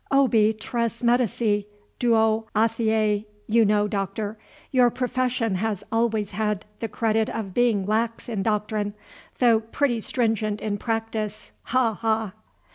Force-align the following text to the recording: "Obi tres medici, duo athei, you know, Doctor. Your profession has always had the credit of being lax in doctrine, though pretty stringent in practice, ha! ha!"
"Obi 0.09 0.51
tres 0.51 1.03
medici, 1.03 1.67
duo 1.99 2.47
athei, 2.55 3.25
you 3.45 3.63
know, 3.63 3.87
Doctor. 3.87 4.35
Your 4.71 4.89
profession 4.89 5.53
has 5.53 5.83
always 5.91 6.31
had 6.31 6.65
the 6.79 6.87
credit 6.87 7.29
of 7.29 7.53
being 7.53 7.85
lax 7.85 8.27
in 8.27 8.41
doctrine, 8.41 8.95
though 9.37 9.59
pretty 9.59 9.99
stringent 9.99 10.59
in 10.59 10.79
practice, 10.79 11.51
ha! 11.65 11.93
ha!" 11.93 12.31